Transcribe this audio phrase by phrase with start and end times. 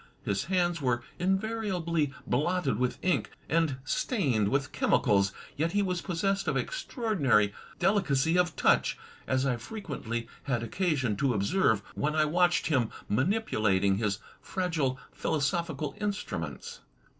[0.25, 6.47] His hands were invariably blotted with ink and stained with chemicals, yet he was possessed
[6.47, 12.65] of extraordinary delicacy of touch, as I frequently had occasion to observe when I watched
[12.65, 16.79] him manipulating his fragile philosophical instruments.